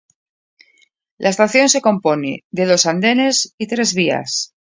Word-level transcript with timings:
La 1.19 1.29
estación 1.29 1.69
se 1.69 1.79
compone 1.87 2.43
de 2.49 2.65
dos 2.65 2.87
andenes 2.87 3.53
y 3.59 3.67
de 3.67 3.75
tres 3.75 3.93
vías. 3.93 4.55